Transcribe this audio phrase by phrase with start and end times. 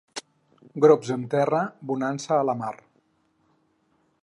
[0.85, 1.59] Grops en terra,
[1.91, 2.73] bonança a la mar.